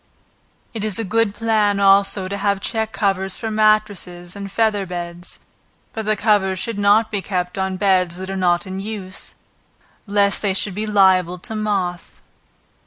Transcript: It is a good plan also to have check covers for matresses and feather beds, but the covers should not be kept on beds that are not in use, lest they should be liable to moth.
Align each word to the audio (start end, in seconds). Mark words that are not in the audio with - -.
It 0.73 0.83
is 0.83 0.97
a 0.97 1.03
good 1.03 1.35
plan 1.35 1.79
also 1.79 2.27
to 2.27 2.35
have 2.35 2.59
check 2.59 2.91
covers 2.91 3.37
for 3.37 3.49
matresses 3.51 4.35
and 4.35 4.51
feather 4.51 4.87
beds, 4.87 5.37
but 5.93 6.07
the 6.07 6.15
covers 6.15 6.57
should 6.57 6.79
not 6.79 7.11
be 7.11 7.21
kept 7.21 7.55
on 7.55 7.77
beds 7.77 8.15
that 8.17 8.31
are 8.31 8.35
not 8.35 8.65
in 8.65 8.79
use, 8.79 9.35
lest 10.07 10.41
they 10.41 10.55
should 10.55 10.73
be 10.73 10.87
liable 10.87 11.37
to 11.37 11.55
moth. 11.55 12.19